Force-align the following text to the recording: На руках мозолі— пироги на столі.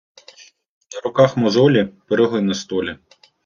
На 0.93 0.99
руках 0.99 1.35
мозолі— 1.37 1.85
пироги 2.07 2.41
на 2.41 2.53
столі. 2.53 2.97